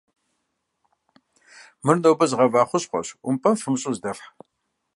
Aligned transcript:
Мыр 1.83 1.97
нобэ 2.01 2.25
згъэва 2.29 2.61
хущхъуэщ, 2.69 3.07
Ӏумпэм 3.23 3.55
фымыщӀу 3.61 3.93
зыдэфхь. 3.95 4.27